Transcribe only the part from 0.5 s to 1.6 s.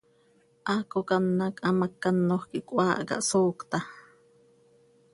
¡Haaco quih an hac